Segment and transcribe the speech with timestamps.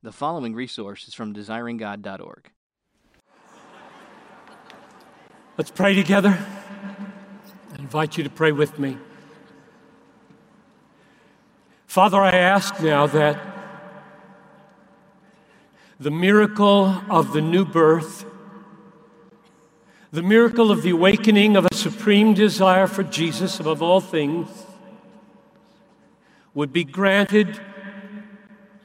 [0.00, 2.50] The following resource is from desiringgod.org.
[5.56, 6.38] Let's pray together.
[7.72, 8.96] I invite you to pray with me.
[11.88, 13.40] Father, I ask now that
[15.98, 18.24] the miracle of the new birth,
[20.12, 24.48] the miracle of the awakening of a supreme desire for Jesus above all things,
[26.54, 27.60] would be granted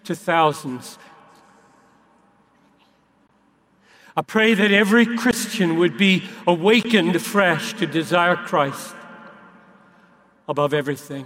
[0.06, 0.98] to thousands.
[4.16, 8.94] I pray that every Christian would be awakened afresh to desire Christ
[10.48, 11.26] above everything.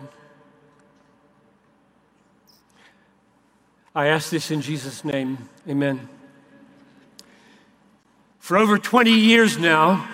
[3.94, 5.50] I ask this in Jesus' name.
[5.68, 6.08] Amen.
[8.40, 10.08] For over 20 years now,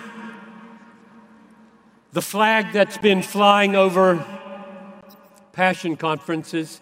[2.12, 4.24] the flag that's been flying over
[5.52, 6.80] Passion conferences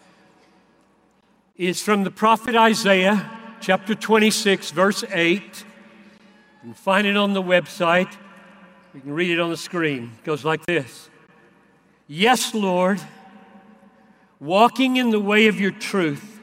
[1.57, 5.43] is from the prophet Isaiah, chapter 26, verse 8.
[5.43, 5.45] You
[6.63, 8.13] can find it on the website.
[8.95, 10.13] You can read it on the screen.
[10.19, 11.11] It goes like this
[12.07, 13.01] Yes, Lord,
[14.41, 16.41] walking in the way of your truth,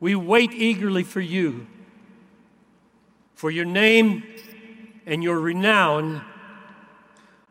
[0.00, 1.66] we wait eagerly for you.
[3.34, 4.24] For your name
[5.04, 6.24] and your renown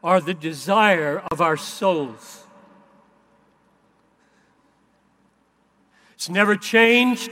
[0.03, 2.44] are the desire of our souls.
[6.25, 7.29] It's never changed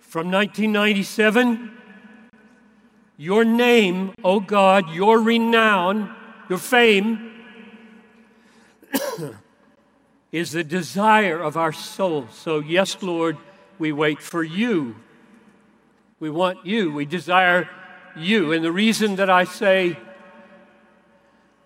[0.00, 1.70] from 1997.
[3.16, 6.12] Your name, O oh God, your renown,
[6.48, 7.30] your fame,
[10.32, 12.26] is the desire of our soul.
[12.32, 13.36] So, yes, Lord,
[13.78, 14.96] we wait for you.
[16.18, 16.92] We want you.
[16.92, 17.70] We desire
[18.16, 18.50] you.
[18.50, 19.96] And the reason that I say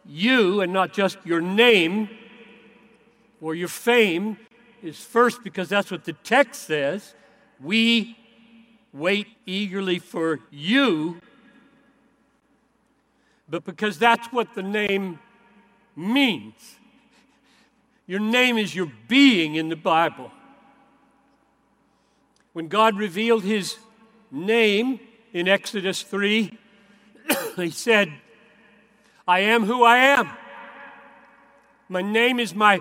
[0.05, 2.11] you and not just your name
[3.41, 4.37] or your fame
[4.83, 7.15] is first because that's what the text says.
[7.61, 8.17] We
[8.93, 11.21] wait eagerly for you,
[13.49, 15.19] but because that's what the name
[15.97, 16.77] means.
[18.07, 20.31] Your name is your being in the Bible.
[22.53, 23.77] When God revealed his
[24.31, 25.01] name
[25.33, 26.57] in Exodus 3,
[27.57, 28.13] he said,
[29.27, 30.31] I am who I am.
[31.89, 32.81] My name is my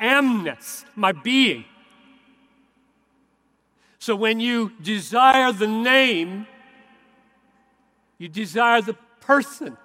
[0.00, 1.64] amness, my being.
[3.98, 6.46] So when you desire the name,
[8.18, 9.76] you desire the person.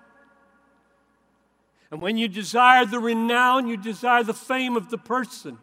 [1.92, 5.58] And when you desire the renown, you desire the fame of the person.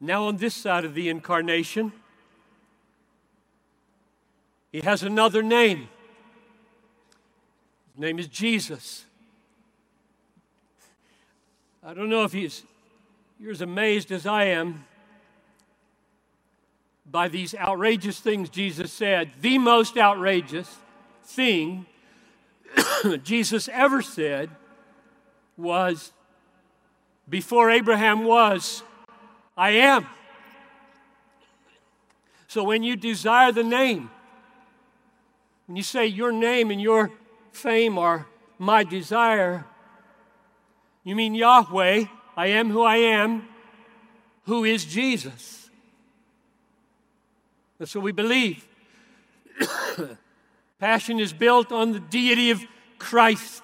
[0.00, 1.92] Now, on this side of the incarnation,
[4.70, 5.88] he has another name.
[7.94, 9.06] His name is Jesus.
[11.86, 14.86] I don't know if you're as amazed as I am
[17.04, 19.32] by these outrageous things Jesus said.
[19.42, 20.78] The most outrageous
[21.24, 21.84] thing
[23.22, 24.48] Jesus ever said
[25.58, 26.12] was,
[27.28, 28.82] Before Abraham was,
[29.54, 30.06] I am.
[32.48, 34.08] So when you desire the name,
[35.66, 37.10] when you say your name and your
[37.52, 38.26] fame are
[38.58, 39.66] my desire,
[41.04, 42.06] you mean Yahweh,
[42.36, 43.46] I am who I am,
[44.46, 45.70] who is Jesus.
[47.78, 48.66] That's what we believe.
[50.78, 52.64] Passion is built on the deity of
[52.98, 53.62] Christ,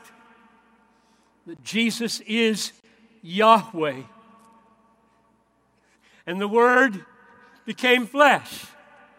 [1.46, 2.72] that Jesus is
[3.22, 4.02] Yahweh.
[6.26, 7.04] And the Word
[7.64, 8.66] became flesh.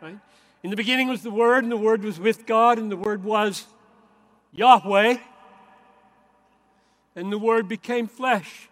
[0.01, 0.19] Right?
[0.61, 3.23] In the beginning was the Word, and the Word was with God, and the Word
[3.23, 3.65] was
[4.53, 5.17] Yahweh
[7.16, 8.69] and the Word became flesh.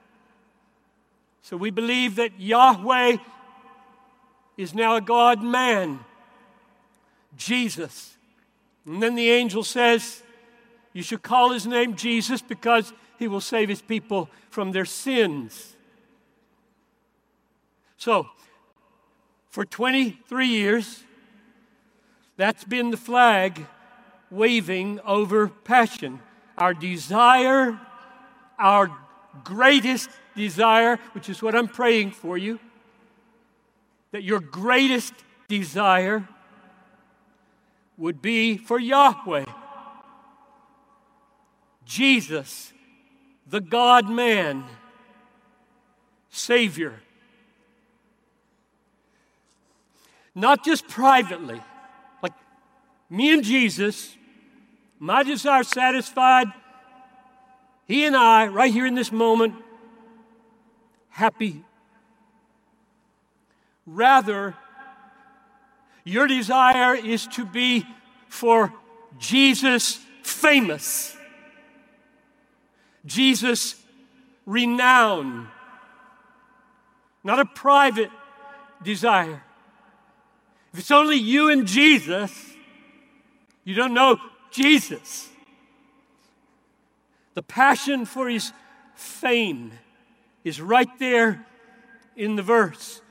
[1.41, 3.17] So we believe that Yahweh
[4.57, 5.99] is now a God man,
[7.37, 8.17] Jesus.
[8.85, 10.21] And then the angel says,
[10.93, 15.75] You should call his name Jesus because he will save his people from their sins.
[17.97, 18.27] So,
[19.49, 21.03] for 23 years,
[22.37, 23.65] that's been the flag
[24.31, 26.19] waving over passion.
[26.57, 27.79] Our desire
[28.59, 28.91] our
[29.43, 32.59] greatest desire, which is what I'm praying for you,
[34.11, 35.13] that your greatest
[35.47, 36.27] desire
[37.97, 39.45] would be for Yahweh,
[41.85, 42.71] Jesus,
[43.47, 44.63] the God man,
[46.29, 47.01] Savior.
[50.35, 51.61] Not just privately,
[52.21, 52.33] like
[53.09, 54.15] me and Jesus,
[54.99, 56.47] my desire satisfied
[57.89, 59.55] he and I, right here in this moment,
[61.09, 61.63] happy.
[63.87, 64.53] Rather,
[66.03, 67.87] your desire is to be
[68.27, 68.71] for
[69.17, 71.17] Jesus famous,
[73.07, 73.75] Jesus
[74.45, 75.47] renown,
[77.23, 78.11] not a private
[78.83, 79.43] desire.
[80.73, 82.53] If it's only you and Jesus,
[83.63, 84.19] you don't know
[84.51, 85.28] Jesus.
[87.39, 88.51] The passion for his
[88.95, 89.71] fame
[90.43, 91.45] is right there
[92.17, 93.01] in the verse.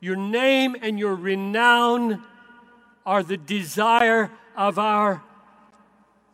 [0.00, 2.22] Your name and your renown
[3.06, 5.22] are the desire of our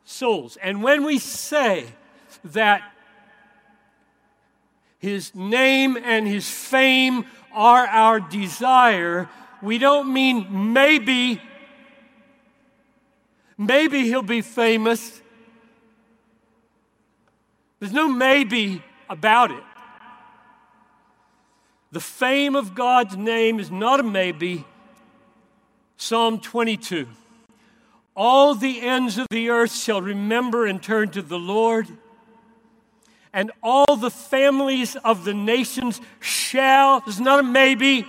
[0.02, 0.58] souls.
[0.60, 1.86] And when we say
[2.46, 2.82] that
[4.98, 9.28] his name and his fame are our desire,
[9.62, 11.40] we don't mean maybe,
[13.56, 15.22] maybe he'll be famous.
[17.80, 19.62] There's no maybe about it.
[21.92, 24.64] The fame of God's name is not a maybe.
[25.96, 27.08] Psalm 22.
[28.14, 31.86] All the ends of the earth shall remember and turn to the Lord,
[33.32, 38.06] and all the families of the nations shall, this is not a maybe,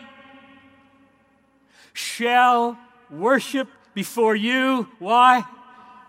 [1.93, 2.77] shall
[3.11, 4.87] worship before you.
[4.97, 5.43] Why?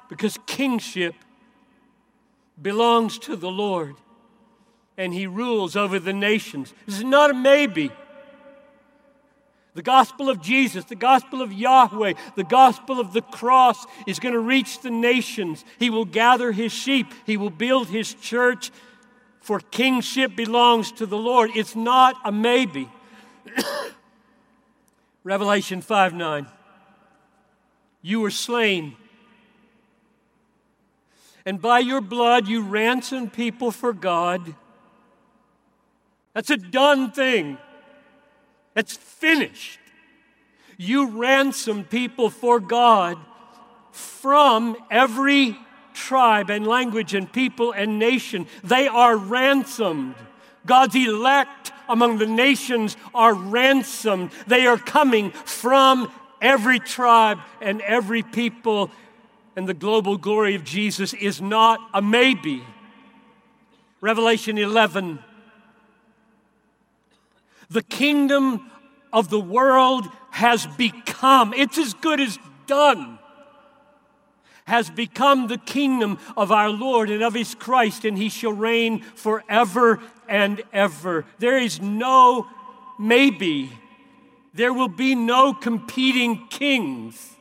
[0.08, 1.14] Because kingship
[2.60, 3.96] belongs to the Lord
[4.96, 6.74] and he rules over the nations.
[6.84, 7.90] This is not a maybe.
[9.74, 14.34] The gospel of Jesus, the gospel of Yahweh, the gospel of the cross is going
[14.34, 15.64] to reach the nations.
[15.78, 18.70] He will gather his sheep, he will build his church,
[19.40, 21.50] for kingship belongs to the Lord.
[21.54, 22.90] It's not a maybe.
[25.24, 26.46] Revelation 5 9.
[28.02, 28.96] You were slain.
[31.44, 34.54] And by your blood you ransomed people for God.
[36.34, 37.58] That's a done thing.
[38.74, 39.80] That's finished.
[40.76, 43.18] You ransom people for God
[43.90, 45.56] from every
[45.92, 48.46] tribe and language and people and nation.
[48.62, 50.14] They are ransomed.
[50.64, 54.30] God's elect among the nations are ransomed.
[54.46, 56.10] They are coming from
[56.40, 58.90] every tribe and every people.
[59.56, 62.62] And the global glory of Jesus is not a maybe.
[64.00, 65.18] Revelation 11
[67.70, 68.68] the kingdom
[69.12, 73.18] of the world has become, it's as good as done,
[74.64, 79.00] has become the kingdom of our Lord and of his Christ, and he shall reign
[79.00, 81.24] forever and ever.
[81.38, 82.46] There is no
[82.98, 83.70] maybe.
[84.52, 87.36] There will be no competing kings.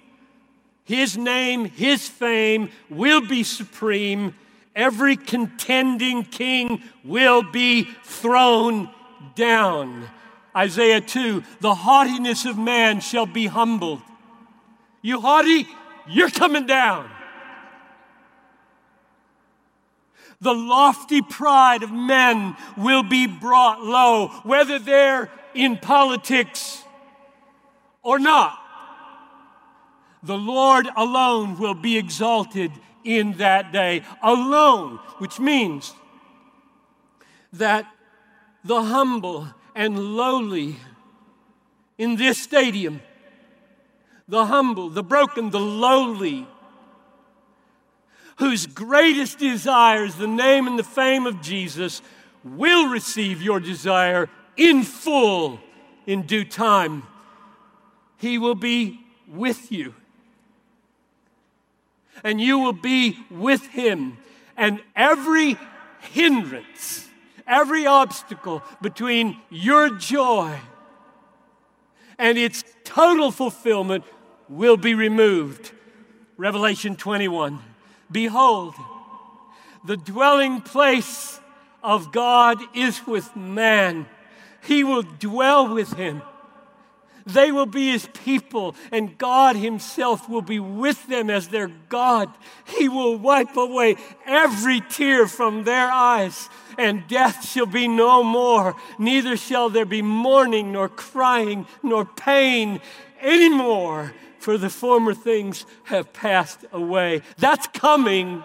[0.89, 4.33] His name, his fame will be supreme.
[4.75, 8.89] Every contending king will be thrown
[9.35, 10.09] down.
[10.55, 14.01] Isaiah 2 the haughtiness of man shall be humbled.
[15.03, 15.67] You haughty,
[16.07, 17.07] you're coming down.
[20.41, 26.81] The lofty pride of men will be brought low, whether they're in politics
[28.01, 28.58] or not.
[30.23, 32.71] The Lord alone will be exalted
[33.03, 34.03] in that day.
[34.21, 35.93] Alone, which means
[37.53, 37.85] that
[38.63, 40.75] the humble and lowly
[41.97, 43.01] in this stadium.
[44.27, 46.47] The humble, the broken, the lowly,
[48.37, 52.01] whose greatest desire is the name and the fame of Jesus,
[52.43, 55.59] will receive your desire in full
[56.05, 57.03] in due time.
[58.17, 59.93] He will be with you.
[62.23, 64.17] And you will be with him.
[64.57, 65.57] And every
[66.11, 67.09] hindrance
[67.49, 70.57] every obstacle between your joy
[72.17, 74.05] and its total fulfillment
[74.47, 75.71] will be removed.
[76.37, 77.59] Revelation 21.
[78.11, 78.75] Behold,
[79.85, 81.39] the dwelling place
[81.83, 84.05] of God is with man.
[84.63, 86.21] He will dwell with him.
[87.33, 92.29] They will be his people, and God himself will be with them as their God.
[92.65, 98.75] He will wipe away every tear from their eyes, and death shall be no more.
[98.97, 102.81] Neither shall there be mourning, nor crying, nor pain
[103.21, 107.21] anymore, for the former things have passed away.
[107.37, 108.43] That's coming.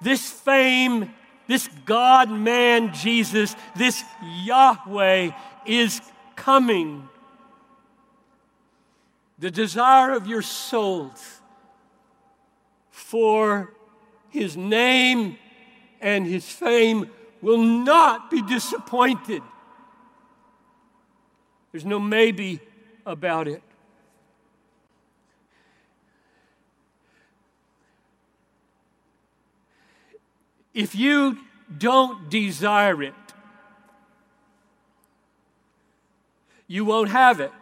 [0.00, 1.12] This fame,
[1.48, 5.30] this God man Jesus, this Yahweh
[5.66, 6.00] is
[6.36, 7.08] coming
[9.38, 11.40] the desire of your souls
[12.90, 13.72] for
[14.30, 15.38] his name
[16.00, 17.10] and his fame
[17.40, 19.42] will not be disappointed.
[21.72, 22.60] There's no maybe
[23.04, 23.62] about it.
[30.72, 31.38] If you
[31.78, 33.14] don't desire it,
[36.66, 37.52] you won't have it.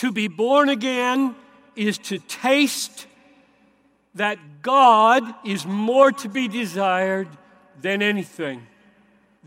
[0.00, 1.34] To be born again
[1.76, 3.06] is to taste
[4.14, 7.28] that God is more to be desired
[7.82, 8.66] than anything.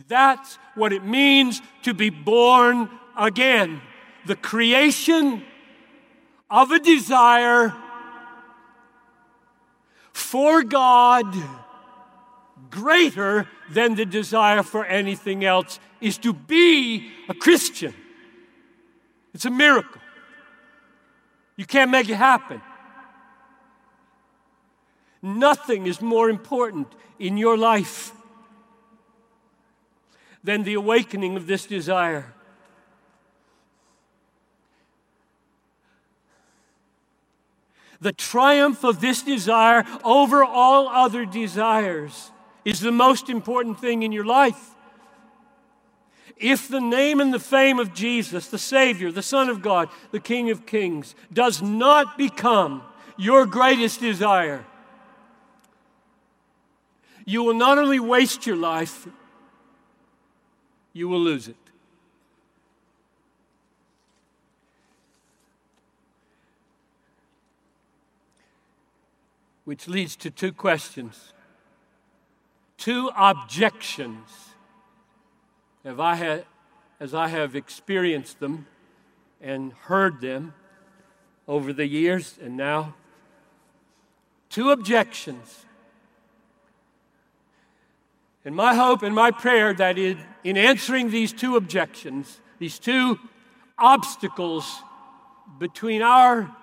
[0.07, 3.81] That's what it means to be born again.
[4.27, 5.43] The creation
[6.51, 7.73] of a desire
[10.11, 11.35] for God
[12.69, 17.95] greater than the desire for anything else is to be a Christian.
[19.33, 20.02] It's a miracle.
[21.55, 22.61] You can't make it happen.
[25.21, 26.87] Nothing is more important
[27.19, 28.11] in your life
[30.43, 32.33] than the awakening of this desire.
[38.01, 42.31] The triumph of this desire over all other desires
[42.65, 44.72] is the most important thing in your life.
[46.37, 50.19] If the name and the fame of Jesus, the Savior, the Son of God, the
[50.19, 52.83] King of Kings, does not become
[53.17, 54.65] your greatest desire,
[57.25, 59.07] you will not only waste your life,
[60.91, 61.55] you will lose it.
[69.65, 71.31] Which leads to two questions,
[72.77, 74.52] two objections.
[75.83, 76.45] If I had,
[76.99, 78.67] as I have experienced them
[79.41, 80.53] and heard them
[81.47, 82.95] over the years and now,
[84.49, 85.65] two objections.
[88.45, 93.19] And my hope and my prayer that in, in answering these two objections, these two
[93.77, 94.81] obstacles
[95.59, 96.55] between our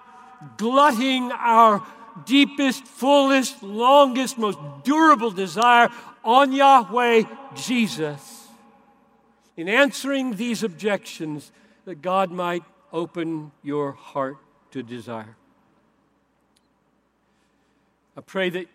[0.56, 1.86] glutting our
[2.24, 5.88] deepest, fullest, longest, most durable desire
[6.24, 7.24] on Yahweh
[7.54, 8.39] Jesus,
[9.60, 11.52] in answering these objections,
[11.84, 12.62] that God might
[12.94, 14.38] open your heart
[14.70, 15.36] to desire.
[18.16, 18.68] I pray that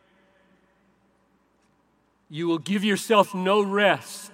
[2.29, 4.31] you will give yourself no rest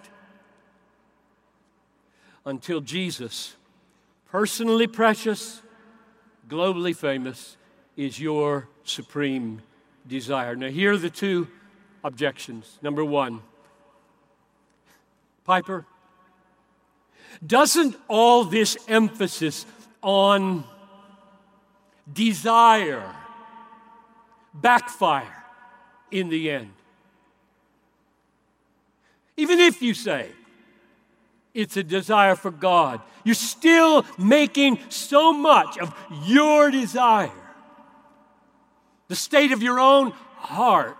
[2.45, 3.55] until Jesus,
[4.29, 5.61] personally precious,
[6.49, 7.55] globally famous,
[7.95, 9.61] is your supreme
[10.05, 10.57] desire.
[10.57, 11.47] Now, here are the two
[12.03, 12.77] objections.
[12.81, 13.41] Number one,
[15.45, 15.85] Piper,
[17.45, 19.65] doesn't all this emphasis
[20.01, 20.63] on
[22.11, 23.15] desire
[24.53, 25.43] backfire
[26.11, 26.71] in the end?
[29.37, 30.29] Even if you say
[31.53, 35.93] it's a desire for God, you're still making so much of
[36.25, 37.31] your desire,
[39.07, 40.97] the state of your own heart.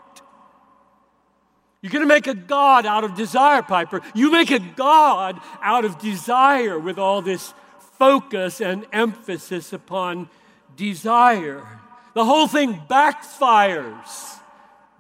[1.82, 4.02] You're going to make a God out of desire, Piper.
[4.14, 7.54] You make a God out of desire with all this
[7.98, 10.30] focus and emphasis upon
[10.76, 11.66] desire.
[12.14, 14.40] The whole thing backfires,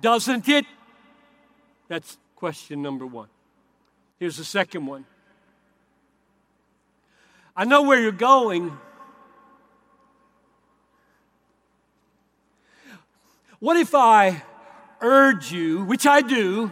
[0.01, 0.65] doesn't it?
[1.87, 3.27] That's question number one.
[4.17, 5.05] Here's the second one
[7.55, 8.75] I know where you're going.
[13.59, 14.41] What if I
[15.01, 16.71] urge you, which I do,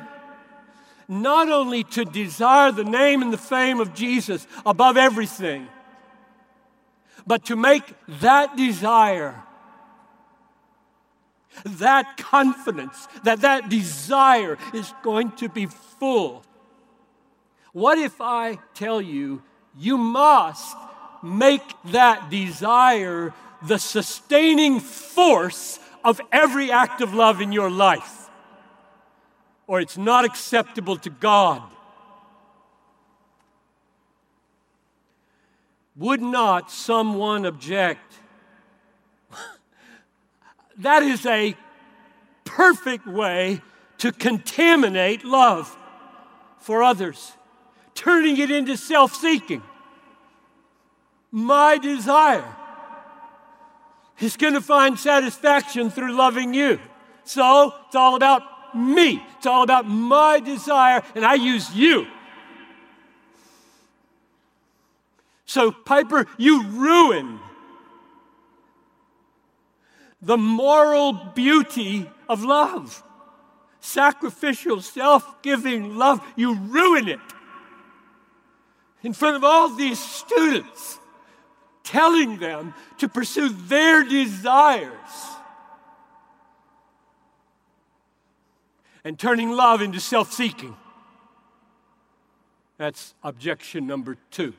[1.08, 5.68] not only to desire the name and the fame of Jesus above everything,
[7.26, 7.84] but to make
[8.22, 9.44] that desire
[11.66, 16.44] that confidence, that that desire is going to be full.
[17.74, 19.42] What if I tell you,
[19.78, 20.76] you must
[21.22, 28.30] make that desire the sustaining force of every act of love in your life,
[29.68, 31.62] or it's not acceptable to God?
[35.96, 38.14] Would not someone object
[40.78, 41.56] that is a
[42.46, 43.62] perfect way
[44.00, 45.78] to contaminate love
[46.60, 47.34] for others,
[47.96, 49.62] turning it into self seeking.
[51.32, 52.56] My desire
[54.22, 56.80] is going to find satisfaction through loving you.
[57.24, 62.08] So it's all about me, it's all about my desire, and I use you.
[65.46, 67.40] So, Piper, you ruin
[70.22, 73.04] the moral beauty of love.
[73.80, 77.20] Sacrificial, self giving love, you ruin it.
[79.02, 80.99] in front of all these students,
[81.90, 84.94] telling them to pursue their desires
[89.04, 90.76] and turning love into self seeking.
[92.78, 94.54] That's objection number two.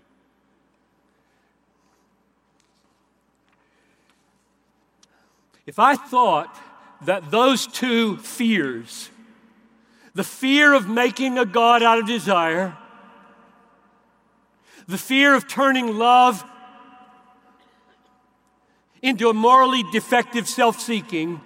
[5.67, 6.61] If I thought
[7.03, 9.09] that those two fears,
[10.15, 12.77] the fear of making a God out of desire,
[14.89, 16.45] the fear of turning love
[19.02, 21.40] into a morally defective self seeking,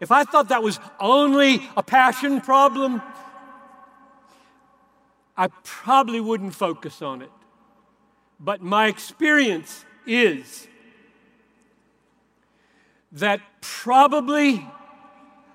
[0.00, 3.00] if I thought that was only a passion problem,
[5.36, 7.30] I probably wouldn't focus on it.
[8.38, 10.68] But my experience is
[13.12, 14.66] that probably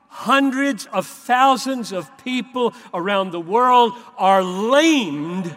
[0.07, 5.55] hundreds of thousands of people around the world are lamed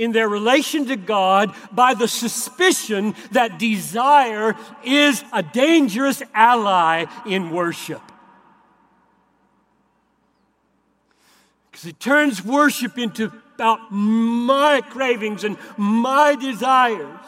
[0.00, 7.50] in their relation to God by the suspicion that desire is a dangerous ally in
[7.50, 8.00] worship.
[11.70, 17.18] Because it turns worship into about my cravings and my desires.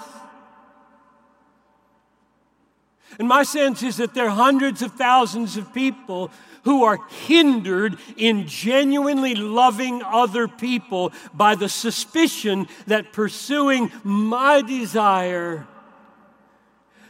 [3.18, 6.30] And my sense is that there are hundreds of thousands of people
[6.64, 15.66] who are hindered in genuinely loving other people by the suspicion that pursuing my desire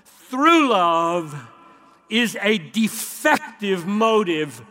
[0.04, 1.48] through love
[2.08, 4.62] is a defective motive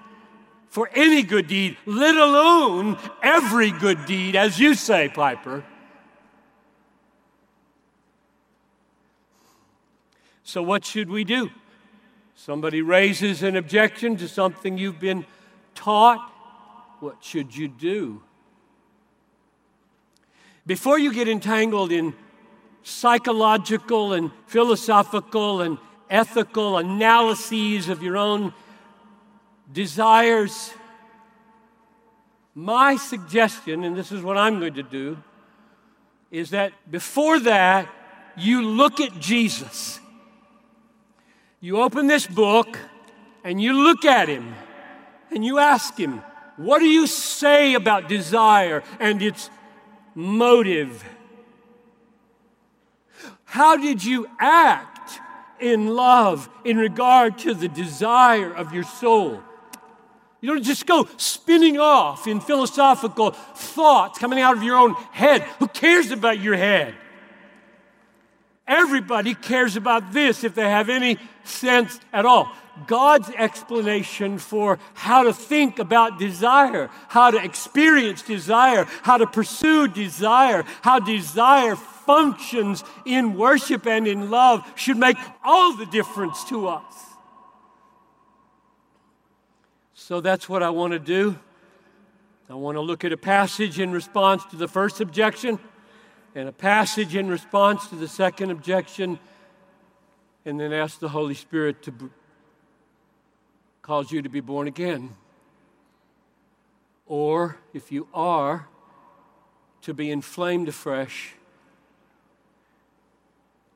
[0.70, 5.64] for any good deed, let alone every good deed, as you say, Piper.
[10.44, 11.50] So, what should we do?
[12.36, 15.26] Somebody raises an objection to something you've been
[15.76, 16.20] taught.
[17.00, 18.24] What should you do?
[20.66, 22.14] Before you get entangled in
[22.84, 25.78] psychological and philosophical and
[26.10, 28.54] ethical analyses of your own
[29.72, 30.72] desires,
[32.54, 35.18] my suggestion, and this is what I'm going to do,
[36.32, 37.88] is that before that,
[38.36, 40.01] you look at Jesus
[41.62, 42.78] you open this book
[43.44, 44.54] and you look at him
[45.30, 46.24] and you ask him,
[46.58, 49.50] What do you say about desire and its
[50.16, 51.06] motive?
[53.46, 55.20] How did you act
[55.60, 59.42] in love in regard to the desire of your soul?
[60.42, 65.44] You don't just go spinning off in philosophical thoughts coming out of your own head.
[65.60, 66.96] Who cares about your head?
[68.68, 72.52] Everybody cares about this if they have any sense at all.
[72.88, 79.88] God's explanation for how to think about desire, how to experience desire, how to pursue
[79.88, 86.68] desire, how desire functions in worship and in love should make all the difference to
[86.68, 86.94] us.
[89.94, 91.38] So that's what I want to do.
[92.50, 95.58] I want to look at a passage in response to the first objection
[96.36, 99.20] and a passage in response to the second objection,
[100.46, 102.10] and then ask the Holy Spirit to b-
[103.82, 105.16] cause you to be born again.
[107.06, 108.68] Or, if you are,
[109.82, 111.36] to be inflamed afresh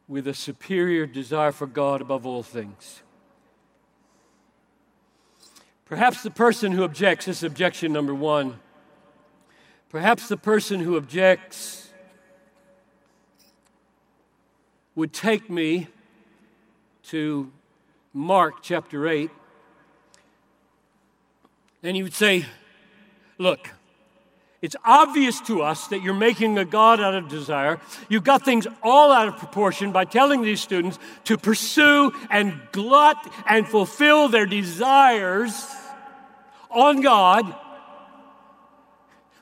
[0.08, 3.02] with a superior desire for God above all things.
[5.86, 8.60] Perhaps the person who objects, this is objection number one,
[9.90, 11.90] perhaps the person who objects
[14.96, 15.88] would take me
[17.10, 17.52] to
[18.14, 19.30] Mark chapter 8,
[21.84, 22.46] and he would say,
[23.38, 23.70] Look,
[24.62, 27.80] it's obvious to us that you're making a God out of desire.
[28.10, 33.18] You've got things all out of proportion by telling these students to pursue and glut
[33.48, 35.68] and fulfill their desires
[36.72, 37.54] on God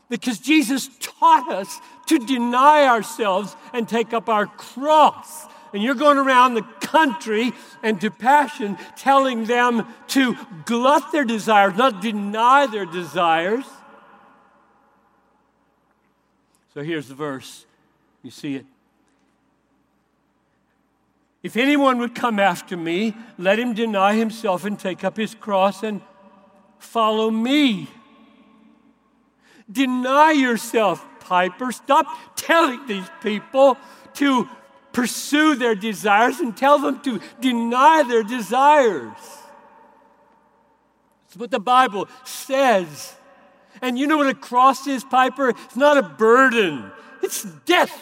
[0.09, 5.45] because Jesus taught us to deny ourselves and take up our cross.
[5.73, 11.75] And you're going around the country and to passion telling them to glut their desires,
[11.75, 13.65] not deny their desires.
[16.73, 17.65] So here's the verse.
[18.21, 18.65] You see it.
[21.41, 25.83] If anyone would come after me, let him deny himself and take up his cross
[25.83, 26.01] and
[26.79, 27.89] follow me.
[29.69, 31.71] Deny yourself, Piper.
[31.71, 32.05] Stop
[32.35, 33.77] telling these people
[34.15, 34.47] to
[34.93, 39.17] pursue their desires and tell them to deny their desires.
[41.25, 43.15] That's what the Bible says.
[43.81, 45.49] And you know what a cross is, Piper?
[45.49, 47.99] It's not a burden, it's death.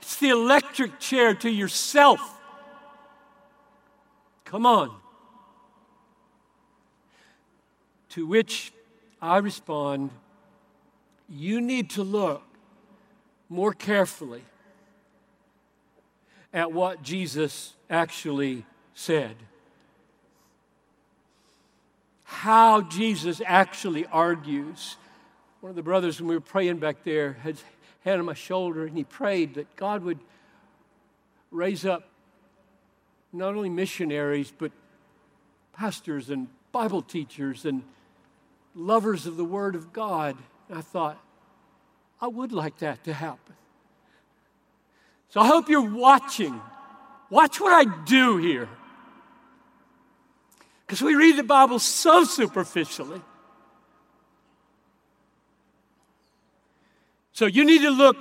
[0.00, 2.20] It's the electric chair to yourself.
[4.44, 4.94] Come on.
[8.10, 8.72] To which
[9.22, 10.10] I respond,
[11.28, 12.42] you need to look
[13.48, 14.42] more carefully
[16.52, 19.36] at what Jesus actually said.
[22.24, 24.96] How Jesus actually argues.
[25.60, 27.64] One of the brothers, when we were praying back there, had his
[28.04, 30.18] hand on my shoulder, and he prayed that God would
[31.50, 32.08] raise up
[33.32, 34.72] not only missionaries, but
[35.72, 37.82] pastors and Bible teachers and
[38.74, 40.36] lovers of the Word of God.
[40.68, 41.18] And I thought,
[42.20, 43.54] I would like that to happen.
[45.32, 46.60] So I hope you're watching.
[47.30, 48.68] Watch what I do here.
[50.86, 53.22] Because we read the Bible so superficially.
[57.32, 58.18] So you need to look.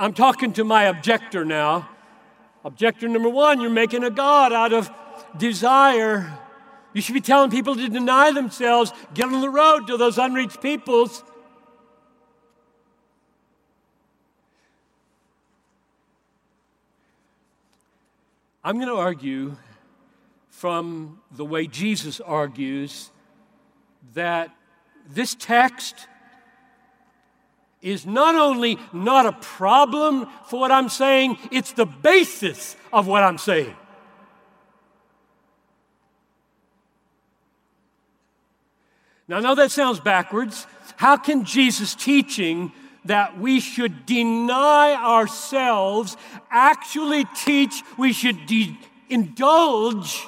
[0.00, 1.88] I'm talking to my objector now.
[2.64, 4.90] Objector number one, you're making a God out of
[5.36, 6.40] desire.
[6.92, 10.60] You should be telling people to deny themselves, get on the road to those unreached
[10.60, 11.22] peoples.
[18.68, 19.56] I'm going to argue
[20.50, 23.10] from the way Jesus argues
[24.12, 24.54] that
[25.08, 26.06] this text
[27.80, 33.22] is not only not a problem for what I'm saying, it's the basis of what
[33.22, 33.74] I'm saying.
[39.28, 40.66] Now, I know that sounds backwards.
[40.98, 42.72] How can Jesus' teaching
[43.08, 46.16] that we should deny ourselves
[46.50, 50.26] actually teach we should de- indulge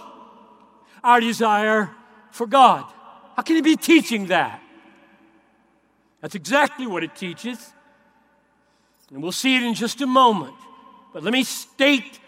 [1.05, 1.91] our desire
[2.33, 2.91] for God.
[3.37, 4.63] How can he be teaching that?
[6.23, 7.73] That's exactly what it teaches.
[9.11, 10.55] And we'll see it in just a moment.
[11.13, 12.19] But let me state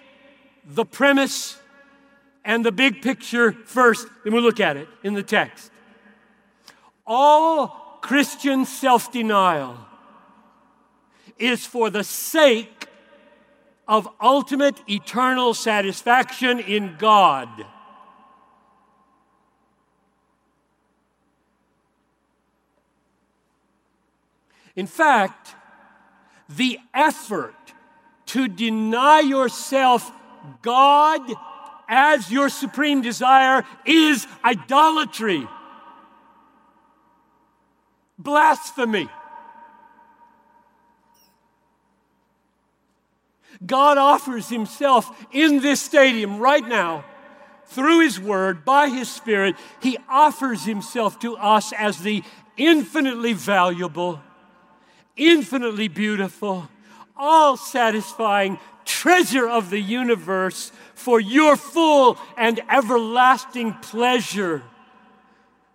[0.66, 1.58] the premise
[2.44, 5.70] and the big picture first, then we'll look at it in the text.
[7.06, 7.68] All
[8.02, 9.78] Christian self denial
[11.42, 12.86] is for the sake
[13.88, 17.48] of ultimate eternal satisfaction in God.
[24.76, 25.54] In fact,
[26.48, 27.54] the effort
[28.26, 30.10] to deny yourself
[30.62, 31.20] God
[31.88, 35.46] as your supreme desire is idolatry,
[38.18, 39.10] blasphemy.
[43.64, 47.04] God offers Himself in this stadium right now
[47.66, 49.56] through His Word, by His Spirit.
[49.80, 52.22] He offers Himself to us as the
[52.56, 54.20] infinitely valuable,
[55.16, 56.68] infinitely beautiful,
[57.16, 64.62] all satisfying treasure of the universe for your full and everlasting pleasure.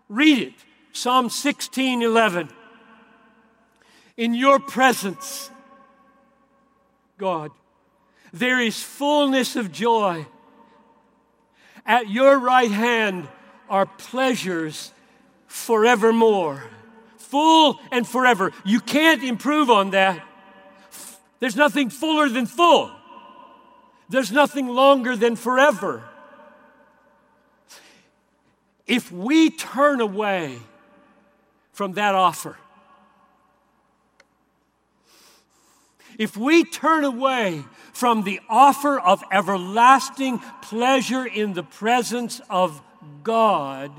[0.10, 0.54] Read it
[0.94, 2.50] Psalm 16 11.
[4.18, 5.52] In your presence,
[7.18, 7.52] God,
[8.40, 10.26] there is fullness of joy.
[11.86, 13.28] At your right hand
[13.70, 14.92] are pleasures
[15.48, 16.64] forevermore.
[17.18, 18.52] Full and forever.
[18.64, 20.26] You can't improve on that.
[21.40, 22.92] There's nothing fuller than full.
[24.10, 26.04] There's nothing longer than forever.
[28.86, 30.60] If we turn away
[31.74, 32.58] from that offer,
[36.18, 42.82] if we turn away from the offer of everlasting pleasure in the presence of
[43.24, 43.92] God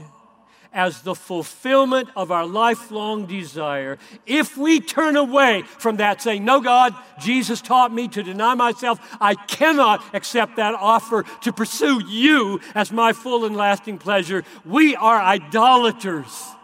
[0.73, 6.61] as the fulfillment of our lifelong desire, if we turn away from that, saying, No,
[6.61, 12.61] God, Jesus taught me to deny myself, I cannot accept that offer to pursue you
[12.75, 16.55] as my full and lasting pleasure, we are idolaters.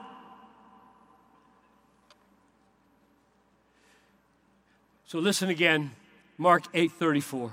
[5.15, 5.93] So listen again,
[6.39, 7.53] Mark 8:34.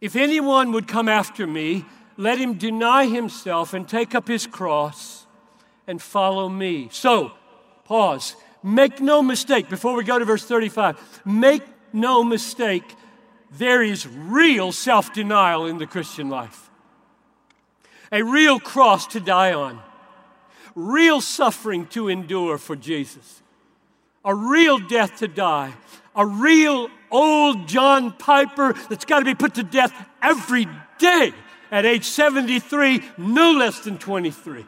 [0.00, 1.84] If anyone would come after me,
[2.16, 5.26] let him deny himself and take up his cross
[5.86, 6.88] and follow me.
[6.90, 7.32] So,
[7.84, 8.34] pause.
[8.62, 11.20] Make no mistake before we go to verse 35.
[11.26, 12.96] Make no mistake,
[13.50, 16.70] there is real self denial in the Christian life,
[18.10, 19.82] a real cross to die on,
[20.74, 23.41] real suffering to endure for Jesus
[24.24, 25.72] a real death to die,
[26.14, 30.66] a real old John Piper that's got to be put to death every
[30.98, 31.32] day
[31.70, 34.66] at age 73, no less than 23.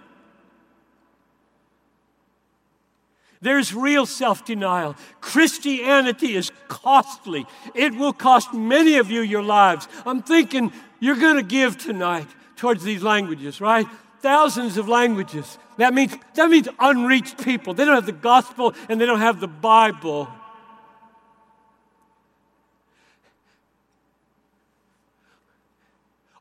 [3.44, 4.96] There's real self denial.
[5.20, 7.44] Christianity is costly.
[7.74, 9.86] It will cost many of you your lives.
[10.06, 13.86] I'm thinking you're going to give tonight towards these languages, right?
[14.24, 15.58] Thousands of languages.
[15.76, 17.74] That means, that means unreached people.
[17.74, 20.30] They don't have the gospel and they don't have the Bible.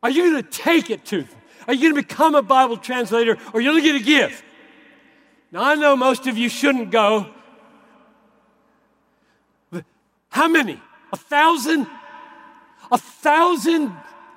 [0.02, 1.38] Are you going to take it to them?
[1.68, 4.42] Are you going to become a Bible translator or are you only going to give?
[5.52, 7.28] Now, I know most of you shouldn't go.
[10.30, 10.82] How many?
[11.12, 11.88] A thousand?
[12.94, 13.92] A thousand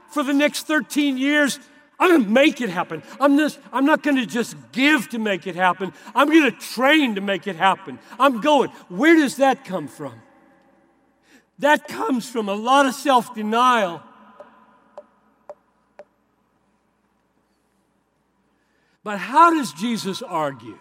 [0.09, 1.61] for the next 13 years?
[1.99, 3.03] I'm going to make it happen.
[3.21, 5.93] I'm, just, I'm not going to just give to make it happen.
[6.15, 7.99] I'm going to train to make it happen.
[8.19, 8.71] I'm going.
[8.89, 10.15] Where does that come from?
[11.59, 14.03] That comes from a lot of self denial
[19.07, 20.81] But how does Jesus argue?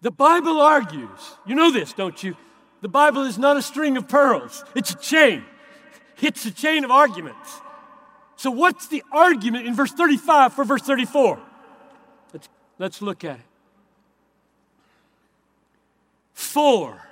[0.00, 1.36] The Bible argues.
[1.46, 2.34] You know this, don't you?
[2.80, 5.44] The Bible is not a string of pearls, it's a chain.
[6.20, 7.60] It's a chain of arguments.
[8.36, 11.40] So, what's the argument in verse 35 for verse 34?
[12.32, 13.44] Let's, let's look at it.
[16.32, 17.02] For.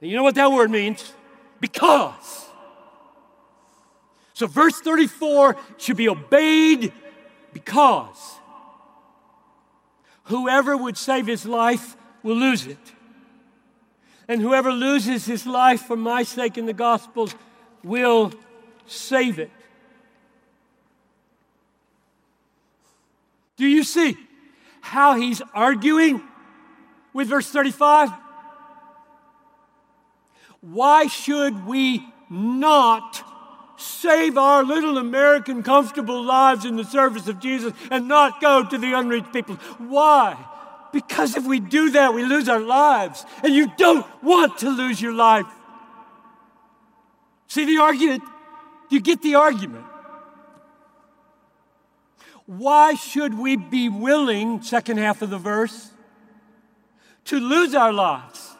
[0.00, 1.12] And you know what that word means?
[1.60, 2.46] Because.
[4.34, 6.92] So, verse 34 should be obeyed
[7.52, 8.34] because
[10.24, 12.78] whoever would save his life will lose it.
[14.26, 17.34] And whoever loses his life for my sake in the Gospels
[17.84, 18.32] will
[18.86, 19.50] save it.
[23.56, 24.16] Do you see
[24.80, 26.22] how he's arguing
[27.12, 28.10] with verse 35?
[30.60, 33.22] Why should we not
[33.76, 38.78] save our little American comfortable lives in the service of Jesus and not go to
[38.78, 39.56] the unreached people.
[39.78, 40.36] Why?
[40.92, 43.24] Because if we do that, we lose our lives.
[43.42, 45.46] And you don't want to lose your life.
[47.54, 48.24] See the argument?
[48.90, 49.84] You get the argument?
[52.46, 55.92] Why should we be willing, second half of the verse,
[57.26, 58.56] to lose our lives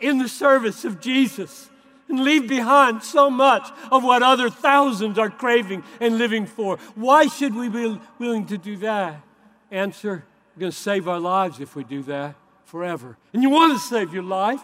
[0.00, 1.70] in the service of Jesus?
[2.06, 6.76] and leave behind so much of what other thousands are craving and living for.
[6.94, 9.22] Why should we be willing to do that?
[9.70, 10.22] Answer
[10.54, 12.34] we're going to save our lives if we do that
[12.66, 13.16] forever.
[13.32, 14.60] And you want to save your life.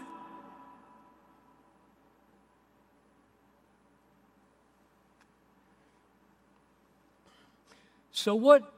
[8.20, 8.70] So, what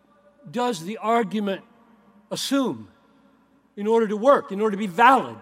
[0.48, 1.62] does the argument
[2.30, 2.86] assume
[3.76, 5.34] in order to work, in order to be valid?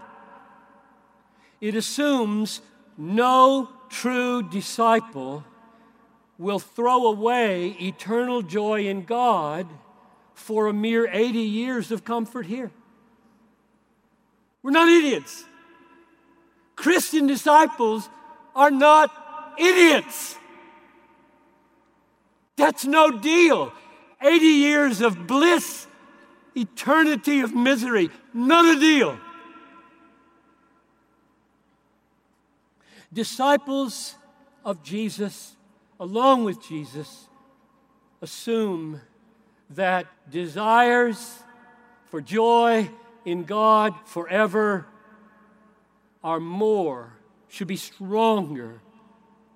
[1.61, 2.63] It assumes
[2.97, 5.45] no true disciple
[6.39, 9.67] will throw away eternal joy in God
[10.33, 12.71] for a mere 80 years of comfort here.
[14.63, 15.45] We're not idiots.
[16.75, 18.09] Christian disciples
[18.57, 19.11] are not
[19.59, 20.39] idiots.
[22.57, 23.75] That's no deal.
[24.23, 25.87] 80 years of bliss,
[26.55, 29.19] eternity of misery, not a deal.
[33.13, 34.15] Disciples
[34.65, 35.57] of Jesus,
[35.99, 37.29] along with Jesus,
[38.23, 39.01] assume
[39.71, 41.43] that desires
[42.07, 42.91] for joy
[43.25, 44.87] in God forever
[46.23, 47.15] are more,
[47.49, 48.81] should be stronger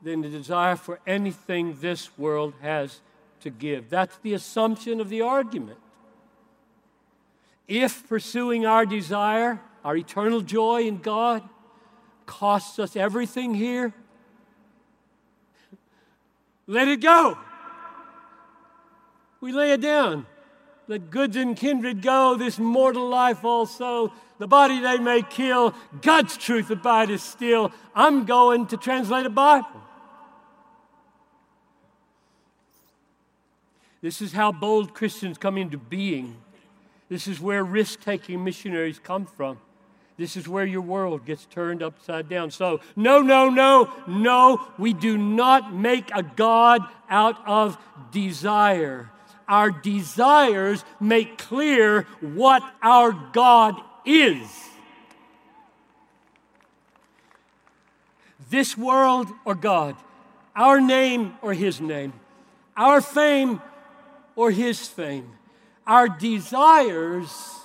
[0.03, 3.00] than the desire for anything this world has
[3.45, 3.89] to give.
[3.89, 5.79] That's the assumption of the argument.
[7.69, 11.43] If pursuing our desire, our eternal joy in God,
[12.27, 13.95] costs us everything here,
[16.67, 17.39] let it go.
[19.41, 20.27] We lay it down.
[20.89, 24.13] Let goods and kindred go, this mortal life also.
[24.39, 27.73] The body they may kill, God's truth abideth still.
[27.95, 29.83] I'm going to translate a Bible.
[34.05, 36.37] This is how bold Christians come into being.
[37.09, 39.59] This is where risk taking missionaries come from.
[40.19, 42.51] This is where your world gets turned upside down.
[42.51, 47.79] So, no, no, no, no, we do not make a God out of
[48.12, 49.11] desire.
[49.49, 54.47] Our desires make clear what our God is.
[58.51, 59.97] This world or God,
[60.55, 62.12] our name or His name,
[62.77, 63.62] our fame
[64.37, 65.31] or His fame,
[65.87, 67.61] our desires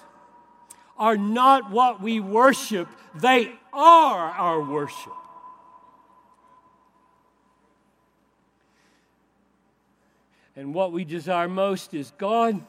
[0.97, 5.13] are not what we worship, they are our worship.
[10.55, 12.61] And what we desire most is God,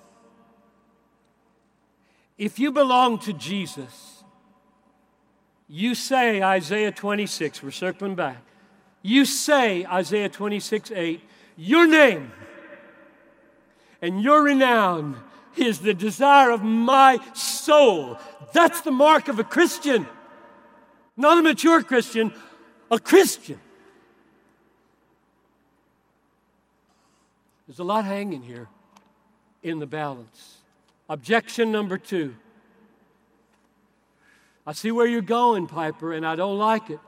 [2.40, 4.24] If you belong to Jesus,
[5.68, 8.38] you say Isaiah 26, we're circling back.
[9.02, 11.20] You say Isaiah 26, 8,
[11.58, 12.32] your name
[14.02, 15.16] and your renown
[15.56, 18.18] is the desire of my soul.
[18.52, 20.06] That's the mark of a Christian.
[21.16, 22.32] Not a mature Christian,
[22.90, 23.60] a Christian.
[27.66, 28.68] There's a lot hanging here
[29.62, 30.58] in the balance.
[31.08, 32.34] Objection number two.
[34.66, 37.00] I see where you're going, Piper, and I don't like it.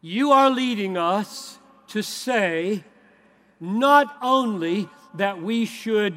[0.00, 2.82] You are leading us to say
[3.62, 6.16] not only that we should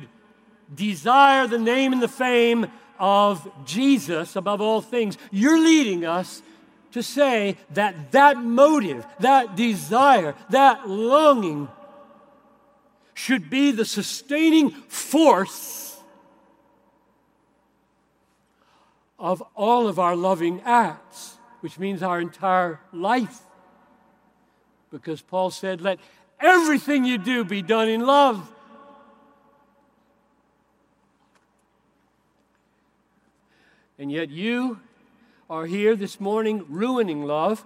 [0.74, 2.66] desire the name and the fame
[2.98, 6.42] of Jesus above all things, you're leading us
[6.92, 11.68] to say that that motive, that desire, that longing
[13.14, 15.98] should be the sustaining force
[19.20, 23.42] of all of our loving acts, which means our entire life.
[24.90, 26.00] Because Paul said, Let
[26.40, 28.52] everything you do be done in love.
[33.98, 34.80] And yet you
[35.50, 37.64] are here this morning ruining love.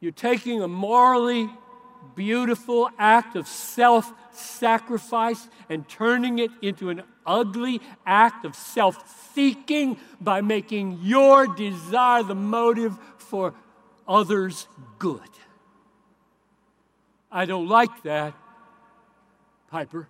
[0.00, 1.50] You're taking a morally
[2.14, 9.98] beautiful act of self sacrifice and turning it into an ugly act of self seeking
[10.20, 13.54] by making your desire the motive for
[14.08, 15.20] others' good.
[17.30, 18.34] I don't like that,
[19.70, 20.08] Piper.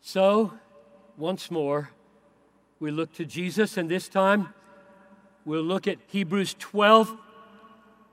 [0.00, 0.52] So,
[1.16, 1.90] once more,
[2.78, 4.54] we look to Jesus, and this time
[5.44, 7.16] we'll look at Hebrews 12,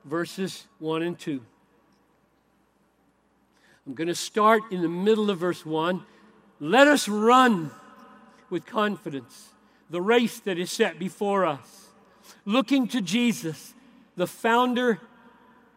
[0.04, 1.42] verses 1 and 2.
[3.86, 6.04] I'm going to start in the middle of verse 1.
[6.60, 7.72] Let us run
[8.54, 9.50] with confidence
[9.90, 11.90] the race that is set before us,
[12.46, 13.74] looking to Jesus,
[14.16, 15.00] the founder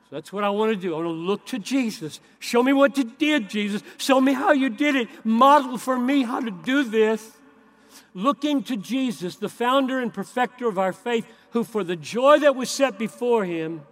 [0.09, 0.95] so that's what I want to do.
[0.95, 2.21] I want to look to Jesus.
[2.39, 3.83] Show me what you did, Jesus.
[3.97, 5.09] Show me how you did it.
[5.25, 7.33] Model for me how to do this.
[8.15, 12.55] Looking to Jesus, the founder and perfecter of our faith, who for the joy that
[12.55, 13.83] was set before him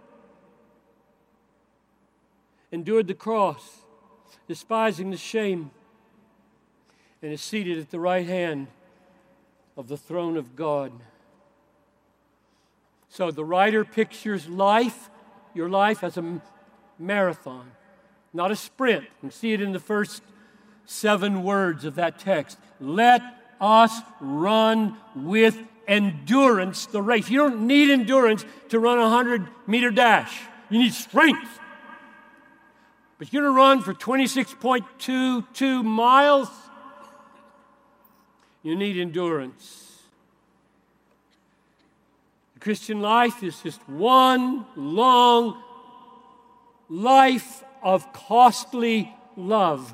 [2.71, 3.79] endured the cross,
[4.47, 5.71] despising the shame,
[7.21, 8.67] and is seated at the right hand
[9.77, 10.91] of the throne of God.
[13.09, 15.09] So the writer pictures life
[15.55, 16.41] your life as a
[16.99, 17.71] marathon,
[18.33, 19.05] not a sprint.
[19.23, 20.21] You see it in the first
[20.85, 22.59] seven words of that text.
[22.79, 23.21] Let
[23.59, 25.57] us run with
[25.87, 27.29] endurance the race.
[27.29, 30.37] You don't need endurance to run a 100 meter dash,
[30.69, 31.59] you need strength.
[33.17, 36.49] But you're going to run for 26.22 miles,
[38.65, 40.01] you need endurance.
[42.55, 45.61] The Christian life is just one long
[46.89, 49.93] life of costly love.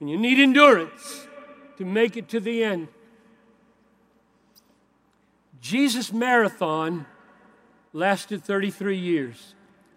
[0.00, 1.26] And you need endurance
[1.78, 2.88] to make it to the end.
[5.62, 7.06] Jesus' marathon
[7.94, 9.54] lasted 33 years.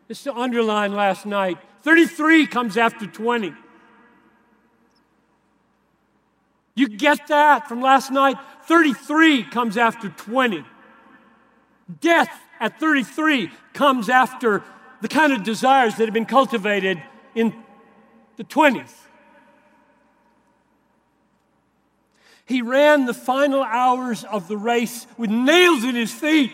[0.08, 3.54] Just to underline last night 33 comes after 20.
[6.76, 8.38] You get that from last night?
[8.66, 10.66] 33 comes after 20.
[12.02, 14.62] Death at 33 comes after
[15.02, 17.02] the kind of desires that have been cultivated
[17.34, 17.54] in
[18.36, 18.92] the 20s.
[22.46, 26.54] He ran the final hours of the race with nails in his feet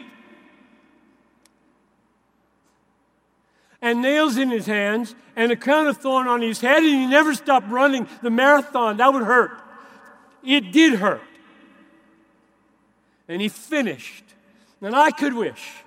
[3.82, 7.08] and nails in his hands and a crown of thorn on his head, and he
[7.08, 8.98] never stopped running the marathon.
[8.98, 9.52] That would hurt.
[10.44, 11.22] It did hurt.
[13.28, 14.24] And he finished.
[14.82, 15.84] And I could wish,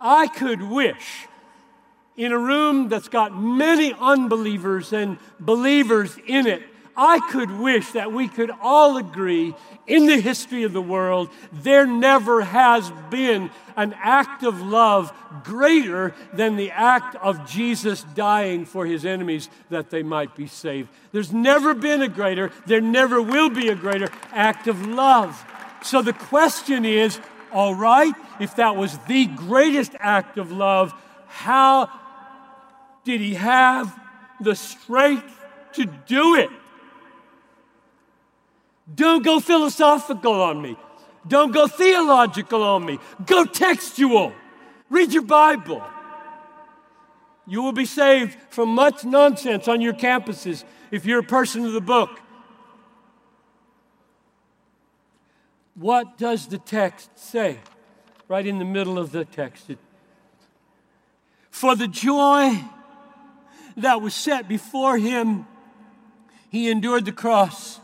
[0.00, 1.26] I could wish
[2.16, 6.62] in a room that's got many unbelievers and believers in it
[6.98, 9.54] I could wish that we could all agree
[9.86, 15.12] in the history of the world, there never has been an act of love
[15.44, 20.88] greater than the act of Jesus dying for his enemies that they might be saved.
[21.12, 25.42] There's never been a greater, there never will be a greater act of love.
[25.82, 27.20] So the question is
[27.52, 30.92] all right, if that was the greatest act of love,
[31.28, 31.88] how
[33.04, 33.98] did he have
[34.40, 35.34] the strength
[35.74, 36.50] to do it?
[38.94, 40.76] Don't go philosophical on me.
[41.26, 42.98] Don't go theological on me.
[43.26, 44.32] Go textual.
[44.88, 45.82] Read your Bible.
[47.46, 51.72] You will be saved from much nonsense on your campuses if you're a person of
[51.72, 52.20] the book.
[55.74, 57.58] What does the text say?
[58.26, 59.70] Right in the middle of the text.
[61.50, 62.58] For the joy
[63.76, 65.46] that was set before him,
[66.50, 67.80] he endured the cross,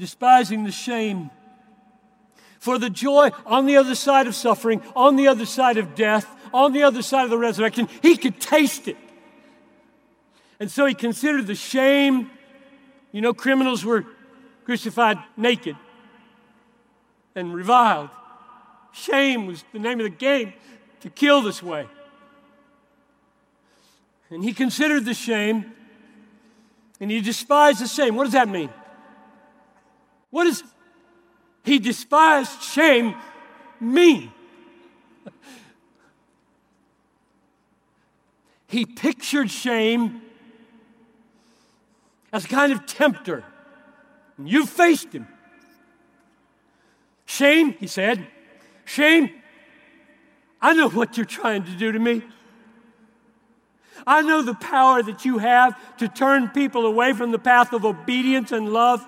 [0.00, 1.30] despising the shame.
[2.58, 6.26] For the joy on the other side of suffering, on the other side of death,
[6.52, 8.96] on the other side of the resurrection, he could taste it.
[10.58, 12.30] And so he considered the shame.
[13.12, 14.04] You know, criminals were
[14.64, 15.76] crucified naked
[17.34, 18.10] and reviled.
[18.92, 20.52] Shame was the name of the game
[21.00, 21.86] to kill this way.
[24.28, 25.72] And he considered the shame
[27.00, 28.14] and he despised the shame.
[28.14, 28.70] What does that mean?
[30.30, 30.62] What does
[31.64, 33.14] he despised shame
[33.80, 34.32] mean?
[38.68, 40.22] he pictured shame
[42.32, 43.44] as a kind of tempter.
[44.42, 45.26] You faced him.
[47.26, 48.26] Shame, he said,
[48.84, 49.30] shame,
[50.60, 52.22] I know what you're trying to do to me.
[54.06, 57.84] I know the power that you have to turn people away from the path of
[57.84, 59.06] obedience and love.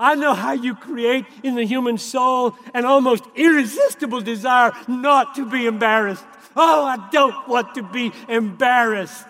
[0.00, 5.44] I know how you create in the human soul an almost irresistible desire not to
[5.44, 6.24] be embarrassed.
[6.56, 9.26] Oh, I don't want to be embarrassed.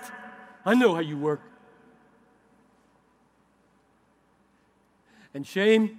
[0.64, 1.41] I know how you work.
[5.35, 5.99] And shame,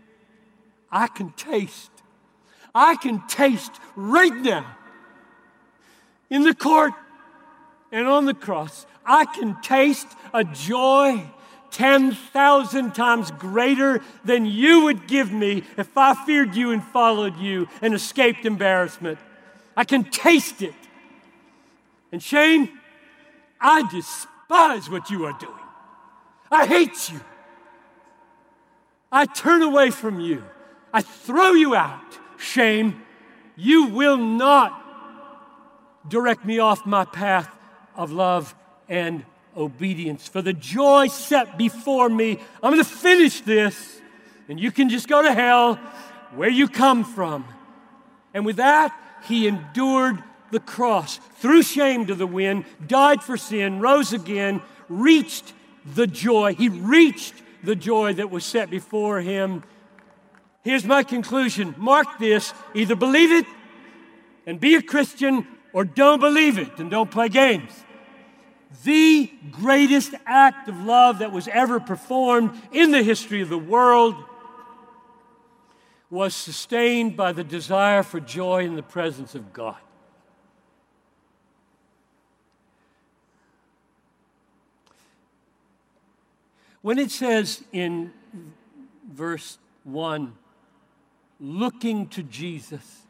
[0.90, 1.92] I can taste.
[2.74, 4.78] I can taste right now
[6.30, 6.94] in the court
[7.92, 8.86] and on the cross.
[9.06, 11.30] I can taste a joy
[11.72, 17.68] 10,000 times greater than you would give me if I feared you and followed you
[17.82, 19.18] and escaped embarrassment.
[19.76, 20.76] I can taste it.
[22.12, 22.70] And Shame,
[23.60, 25.54] I despise what you are doing.
[26.52, 27.22] I hate you.
[29.12, 30.44] I turn away from you.
[30.94, 32.20] I throw you out.
[32.38, 33.02] Shame,
[33.56, 34.78] you will not
[36.08, 37.50] direct me off my path
[37.96, 38.56] of love
[38.90, 40.28] and obedience.
[40.28, 44.02] For the joy set before me, I'm going to finish this,
[44.50, 45.76] and you can just go to hell
[46.36, 47.46] where you come from.
[48.34, 48.98] And with that,
[49.28, 55.54] he endured the cross, threw shame to the wind, died for sin, rose again, reached
[55.86, 56.54] the joy.
[56.54, 59.64] He reached the joy that was set before him.
[60.64, 63.46] Here's my conclusion mark this either believe it
[64.46, 67.72] and be a Christian, or don't believe it and don't play games
[68.84, 74.16] the greatest act of love that was ever performed in the history of the world
[76.10, 79.78] was sustained by the desire for joy in the presence of God.
[86.82, 88.12] When it says in
[89.10, 90.34] verse 1,
[91.40, 93.04] looking to Jesus,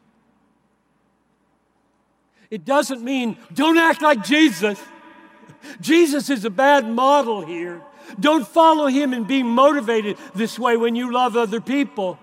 [2.50, 4.78] it doesn't mean don't act like Jesus.
[5.80, 7.82] Jesus is a bad model here.
[8.18, 12.18] Don't follow him and be motivated this way when you love other people.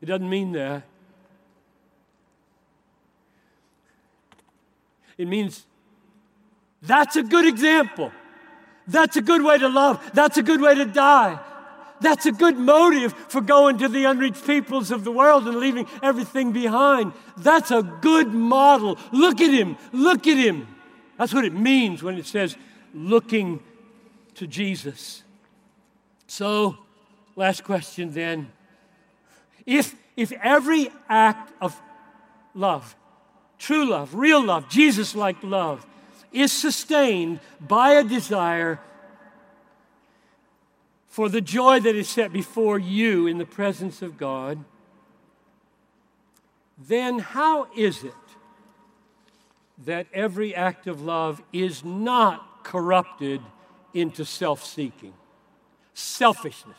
[0.00, 0.82] It doesn't mean that.
[5.16, 5.64] It means
[6.82, 8.12] that's a good example.
[8.86, 10.10] That's a good way to love.
[10.12, 11.40] That's a good way to die.
[12.04, 15.86] That's a good motive for going to the unreached peoples of the world and leaving
[16.02, 17.14] everything behind.
[17.38, 18.98] That's a good model.
[19.10, 19.78] Look at him.
[19.92, 20.68] Look at him.
[21.18, 22.56] That's what it means when it says
[22.92, 23.60] looking
[24.34, 25.22] to Jesus.
[26.26, 26.76] So,
[27.36, 28.52] last question then.
[29.64, 31.80] If, if every act of
[32.54, 32.94] love,
[33.58, 35.86] true love, real love, Jesus like love,
[36.32, 38.78] is sustained by a desire
[41.14, 44.64] for the joy that is set before you in the presence of God,
[46.76, 48.12] then how is it
[49.84, 53.40] that every act of love is not corrupted
[53.92, 55.14] into self seeking?
[55.92, 56.78] Selfishness.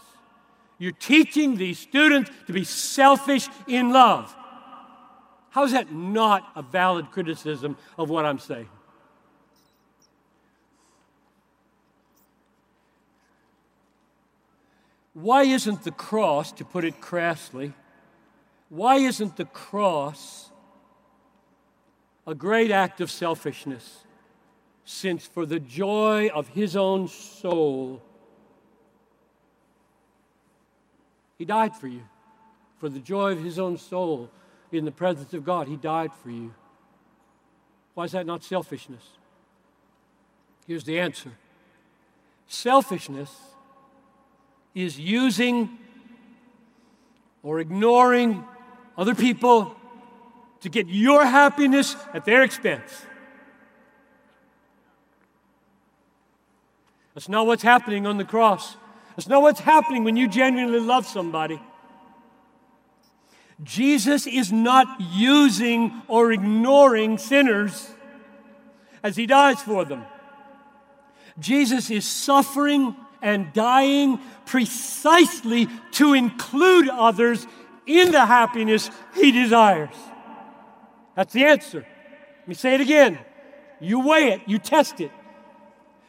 [0.80, 4.36] You're teaching these students to be selfish in love.
[5.52, 8.68] How is that not a valid criticism of what I'm saying?
[15.16, 17.74] Why isn't the cross, to put it crassly,
[18.70, 20.51] why isn't the cross
[22.28, 24.03] a great act of selfishness?
[24.84, 28.03] Since for the joy of his own soul,
[31.38, 32.03] He died for you.
[32.78, 34.30] For the joy of his own soul
[34.72, 36.53] in the presence of God, he died for you.
[37.93, 39.03] Why is that not selfishness?
[40.68, 41.32] Here's the answer
[42.47, 43.32] selfishness
[44.76, 45.80] is using
[47.41, 48.43] or ignoring
[48.97, 49.76] other people
[50.59, 53.05] to get your happiness at their expense.
[57.13, 58.76] That's not what's happening on the cross.
[59.15, 61.61] That's not what's happening when you genuinely love somebody.
[63.63, 67.89] Jesus is not using or ignoring sinners
[69.01, 70.03] as he dies for them.
[71.39, 72.95] Jesus is suffering
[73.26, 77.47] and dying precisely to include others
[77.88, 79.95] in the happiness he desires.
[81.15, 81.80] That's the answer.
[81.80, 83.17] Let me say it again.
[83.82, 85.11] You weigh it, you test it.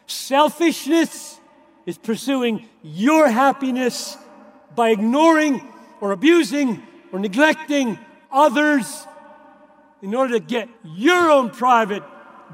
[0.05, 1.39] Selfishness
[1.87, 4.15] is pursuing your happiness
[4.75, 5.67] by ignoring
[5.99, 7.97] or abusing or neglecting
[8.31, 9.07] others
[10.03, 12.03] in order to get your own private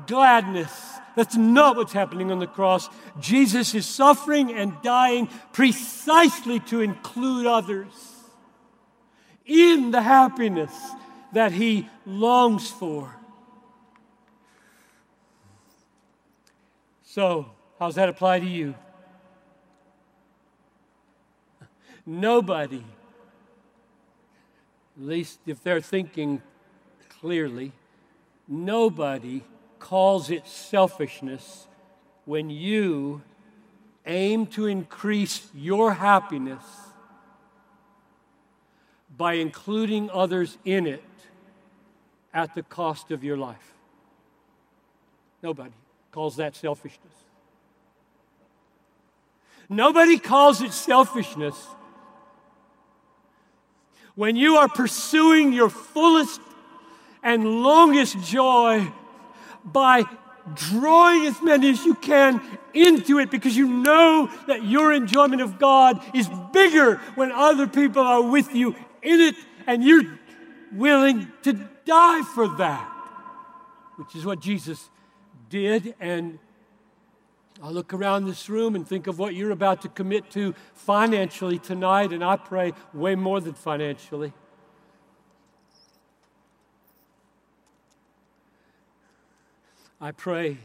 [0.08, 0.72] gladness.
[1.16, 2.90] That's not what's happening on the cross.
[3.20, 7.94] Jesus is suffering and dying precisely to include others
[9.46, 10.74] in the happiness
[11.34, 13.16] that he longs for.
[17.04, 18.74] So, how's that apply to you?
[22.06, 22.84] Nobody,
[24.98, 26.42] at least if they're thinking
[27.20, 27.72] clearly,
[28.48, 29.44] nobody
[29.84, 31.68] calls it selfishness
[32.24, 33.22] when you
[34.06, 36.64] aim to increase your happiness
[39.18, 41.04] by including others in it
[42.34, 43.74] at the cost of your life.
[45.44, 45.74] Nobody
[46.14, 47.14] calls that selfishness.
[49.68, 51.58] Nobody calls it selfishness
[54.16, 56.40] when you are pursuing your fullest
[57.22, 58.90] and longest joy
[59.64, 60.04] by
[60.56, 62.42] drawing as many as you can
[62.74, 68.02] into it because you know that your enjoyment of God is bigger when other people
[68.02, 69.36] are with you in it
[69.68, 70.20] and you're
[70.74, 71.54] willing to
[71.86, 72.90] die for that,
[73.96, 74.90] which is what Jesus
[75.50, 75.96] did.
[76.00, 76.40] And
[77.62, 81.60] I look around this room and think of what you're about to commit to financially
[81.60, 84.34] tonight, and I pray way more than financially.
[90.04, 90.58] I pray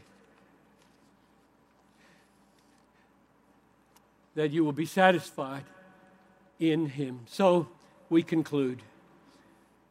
[4.35, 5.63] that you will be satisfied
[6.59, 7.21] in Him.
[7.25, 7.69] So
[8.09, 8.81] we conclude.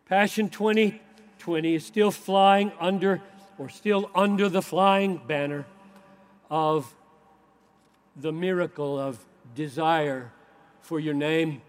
[0.06, 3.22] Passion 2020 is still flying under,
[3.56, 5.64] or still under the flying banner
[6.50, 6.94] of
[8.16, 9.24] the miracle of
[9.54, 10.30] desire
[10.82, 11.62] for your name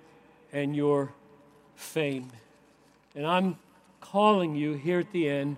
[0.52, 1.14] and your
[1.78, 2.30] fame.
[3.16, 3.58] And I'm
[4.02, 5.56] calling you here at the end.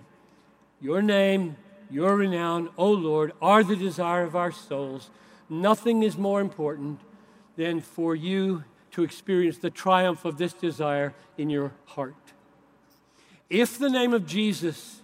[0.80, 1.56] Your name
[1.92, 5.10] your renown, O Lord, are the desire of our souls.
[5.48, 7.00] Nothing is more important
[7.56, 12.14] than for you to experience the triumph of this desire in your heart.
[13.50, 15.00] If the name of Jesus,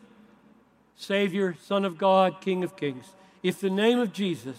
[0.97, 4.57] Savior, Son of God, King of Kings, if the name of Jesus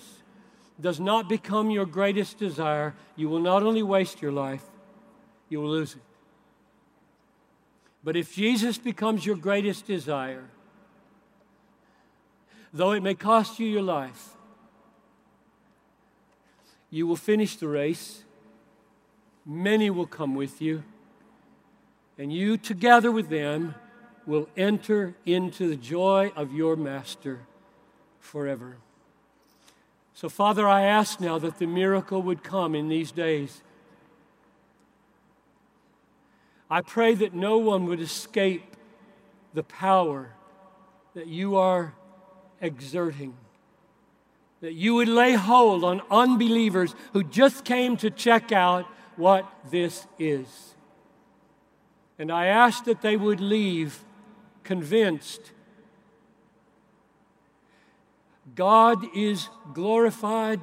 [0.79, 4.63] does not become your greatest desire, you will not only waste your life,
[5.49, 6.01] you will lose it.
[8.03, 10.45] But if Jesus becomes your greatest desire,
[12.73, 14.29] though it may cost you your life,
[16.89, 18.23] you will finish the race.
[19.45, 20.83] Many will come with you,
[22.17, 23.75] and you, together with them,
[24.25, 27.39] will enter into the joy of your Master
[28.19, 28.77] forever.
[30.13, 33.63] So, Father, I ask now that the miracle would come in these days.
[36.69, 38.75] I pray that no one would escape
[39.53, 40.33] the power
[41.15, 41.93] that you are
[42.61, 43.35] exerting.
[44.61, 48.85] That you would lay hold on unbelievers who just came to check out
[49.15, 50.75] what this is.
[52.17, 54.03] And I ask that they would leave
[54.63, 55.51] convinced
[58.55, 60.59] God is glorified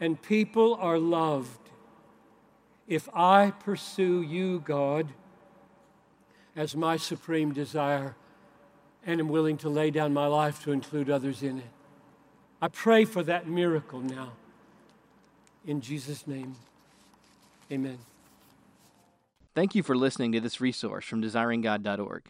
[0.00, 1.58] and people are loved
[2.86, 5.08] if I pursue you, God,
[6.54, 8.14] as my supreme desire
[9.06, 11.70] and am willing to lay down my life to include others in it.
[12.60, 14.32] I pray for that miracle now.
[15.64, 16.56] In Jesus' name,
[17.70, 17.98] amen.
[19.54, 22.24] Thank you for listening to this resource from desiringgod.org.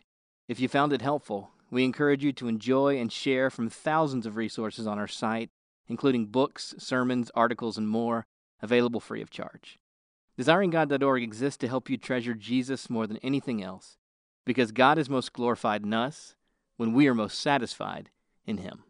[0.49, 4.37] If you found it helpful, we encourage you to enjoy and share from thousands of
[4.37, 5.49] resources on our site,
[5.89, 8.27] including books, sermons, articles, and more,
[8.63, 9.79] available free of charge.
[10.39, 13.97] DesiringGod.org exists to help you treasure Jesus more than anything else,
[14.45, 16.37] because God is most glorified in us
[16.77, 18.11] when we are most satisfied
[18.47, 18.85] in Him.